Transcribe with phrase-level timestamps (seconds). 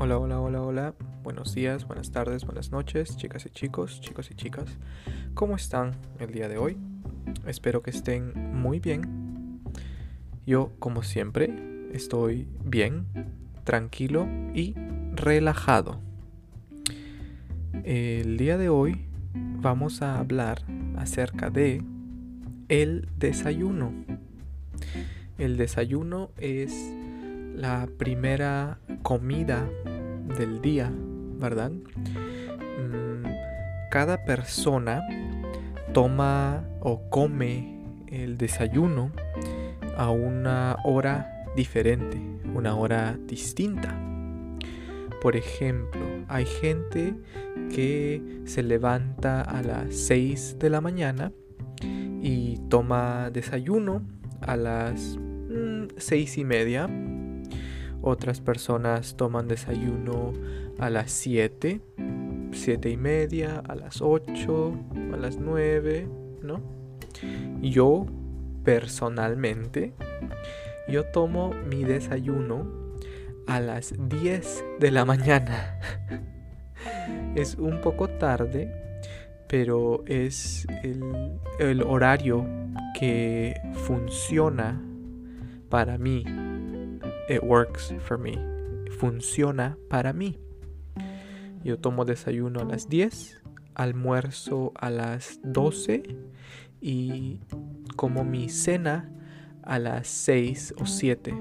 [0.00, 0.94] Hola, hola, hola, hola.
[1.24, 4.78] Buenos días, buenas tardes, buenas noches, chicas y chicos, chicos y chicas.
[5.34, 6.76] ¿Cómo están el día de hoy?
[7.48, 9.60] Espero que estén muy bien.
[10.46, 11.52] Yo, como siempre,
[11.92, 13.06] estoy bien,
[13.64, 14.76] tranquilo y
[15.16, 16.00] relajado.
[17.82, 19.04] El día de hoy
[19.34, 20.62] vamos a hablar
[20.96, 21.82] acerca de
[22.68, 23.92] el desayuno.
[25.38, 26.94] El desayuno es
[27.56, 29.68] la primera comida
[30.36, 30.92] del día,
[31.38, 31.70] ¿verdad?
[31.70, 33.24] Mm,
[33.90, 35.02] cada persona
[35.92, 39.10] toma o come el desayuno
[39.96, 42.20] a una hora diferente,
[42.54, 43.98] una hora distinta.
[45.20, 47.14] Por ejemplo, hay gente
[47.74, 51.32] que se levanta a las 6 de la mañana
[52.22, 54.02] y toma desayuno
[54.40, 55.18] a las
[55.96, 56.88] 6 mm, y media
[58.02, 60.32] otras personas toman desayuno
[60.78, 61.80] a las 7,
[62.52, 64.74] 7 y media, a las 8,
[65.12, 66.08] a las 9,
[66.42, 66.62] ¿no?
[67.60, 68.06] Yo,
[68.64, 69.94] personalmente,
[70.88, 72.66] yo tomo mi desayuno
[73.46, 75.78] a las 10 de la mañana.
[77.34, 78.72] es un poco tarde,
[79.48, 81.02] pero es el,
[81.58, 82.46] el horario
[82.98, 84.80] que funciona
[85.68, 86.24] para mí
[87.28, 88.38] It works for me.
[88.98, 90.38] Funciona para mí.
[91.62, 93.42] Yo tomo desayuno a las 10,
[93.74, 96.02] almuerzo a las 12
[96.80, 97.40] y
[97.96, 99.10] como mi cena
[99.62, 101.34] a las 6 o 7.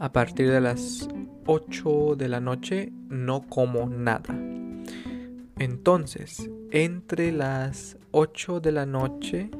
[0.00, 1.08] A partir de las
[1.46, 4.34] 8 de la noche no como nada.
[5.58, 9.50] Entonces, entre las 8 de la noche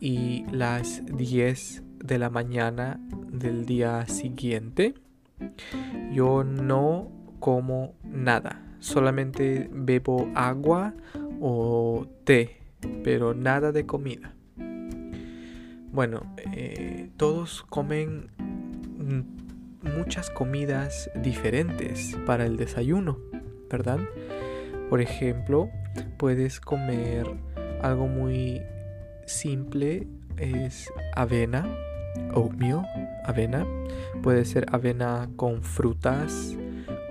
[0.00, 3.00] y las 10 de la mañana
[3.38, 4.94] del día siguiente,
[6.12, 8.62] yo no como nada.
[8.80, 10.94] Solamente bebo agua
[11.40, 12.58] o té,
[13.02, 14.34] pero nada de comida.
[15.92, 18.30] Bueno, eh, todos comen
[19.82, 23.18] muchas comidas diferentes para el desayuno,
[23.70, 24.00] ¿verdad?
[24.90, 25.70] Por ejemplo,
[26.16, 27.26] puedes comer
[27.82, 28.62] algo muy
[29.26, 30.06] simple,
[30.36, 31.66] es avena,
[32.34, 32.86] oatmeal,
[33.24, 33.66] avena.
[34.22, 36.56] Puede ser avena con frutas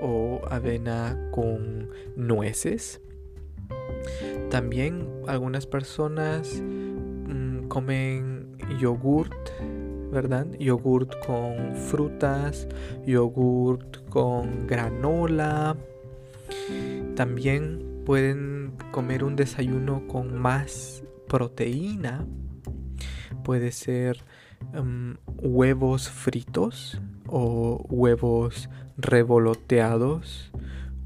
[0.02, 3.02] o avena con nueces.
[4.50, 9.34] También algunas personas mm, comen yogurt,
[10.12, 10.48] ¿verdad?
[10.60, 12.68] Yogurt con frutas,
[13.06, 15.76] yogurt con granola.
[17.16, 22.26] También pueden comer un desayuno con más proteína.
[23.44, 24.24] Puede ser
[24.74, 30.52] Em, huevos fritos o huevos revoloteados,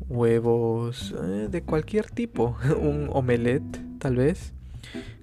[0.10, 4.54] huevos eh, de cualquier tipo, un omelette tal vez,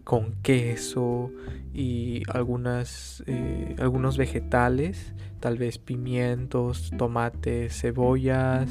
[0.05, 1.33] con queso
[1.75, 8.71] y algunas, eh, algunos vegetales, tal vez pimientos, tomates, cebollas,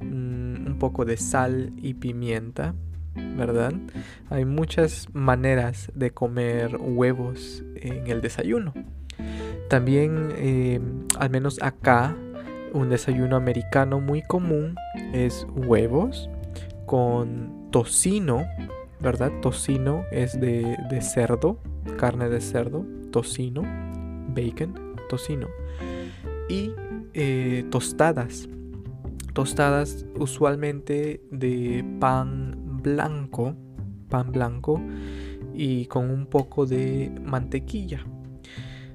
[0.00, 2.74] un poco de sal y pimienta.
[3.36, 3.72] ¿Verdad?
[4.30, 8.72] Hay muchas maneras de comer huevos en el desayuno.
[9.68, 10.80] También, eh,
[11.18, 12.16] al menos acá,
[12.72, 14.76] un desayuno americano muy común
[15.12, 16.28] es huevos
[16.86, 18.46] con tocino,
[19.00, 19.32] ¿verdad?
[19.42, 21.58] Tocino es de, cerdo,
[21.98, 23.62] carne de cerdo, tocino,
[24.28, 25.48] bacon, tocino.
[26.48, 26.72] Y
[27.14, 28.48] eh, tostadas,
[29.32, 32.45] tostadas usualmente de pan
[32.86, 33.54] blanco,
[34.08, 34.80] pan blanco
[35.52, 38.06] y con un poco de mantequilla.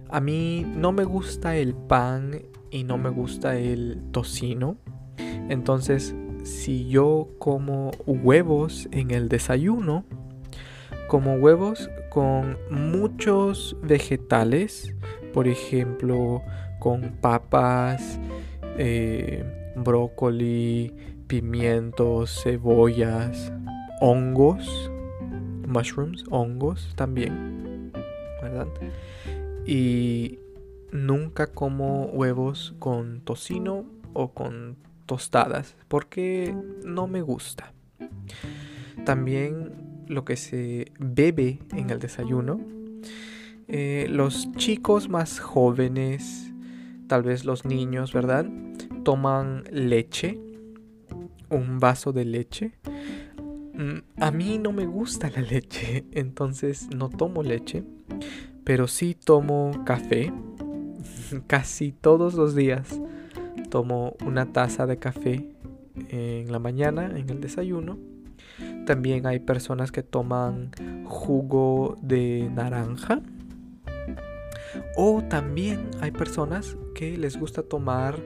[0.10, 4.78] A mí no me gusta el pan y no me gusta el tocino.
[5.50, 10.06] Entonces, si yo como huevos en el desayuno,
[11.08, 14.96] como huevos con muchos vegetales,
[15.34, 16.42] por ejemplo,
[16.80, 18.20] con papas,
[18.78, 19.44] eh,
[19.76, 20.94] brócoli,
[21.28, 23.54] pimientos, cebollas,
[24.02, 24.92] hongos,
[25.68, 27.94] mushrooms, hongos también,
[28.42, 28.68] ¿verdad?
[29.66, 30.40] Y
[30.92, 34.76] nunca como huevos con tocino o con
[35.06, 37.74] tostadas porque no me gusta.
[39.06, 42.60] También lo que se bebe en el desayuno.
[43.68, 46.52] Eh, los chicos más jóvenes,
[47.08, 48.46] tal vez los niños, ¿verdad?
[49.04, 50.40] Toman leche,
[51.50, 52.74] un vaso de leche.
[53.82, 57.84] Mm, a mí no me gusta la leche, entonces no tomo leche
[58.64, 60.32] pero sí tomo café
[61.48, 63.00] casi todos los días.
[63.70, 65.48] tomo una taza de café
[66.10, 67.98] en la mañana, en el desayuno.
[68.86, 70.72] También hay personas que toman
[71.06, 73.22] jugo de naranja.
[74.96, 78.20] O también hay personas que les gusta tomar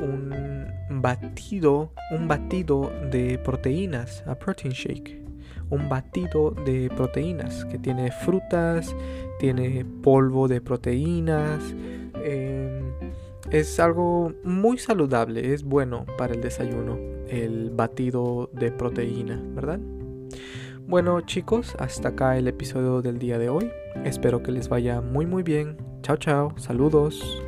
[0.00, 5.24] un batido, un batido de proteínas, a protein shake.
[5.68, 8.94] Un batido de proteínas que tiene frutas,
[9.38, 11.74] tiene polvo de proteínas.
[12.22, 12.92] Em,
[13.50, 16.98] es algo muy saludable, es bueno para el desayuno,
[17.28, 19.80] el batido de proteína, ¿verdad?
[20.86, 23.70] Bueno chicos, hasta acá el episodio del día de hoy.
[24.04, 25.76] Espero que les vaya muy muy bien.
[26.02, 27.42] Chao chao, saludos.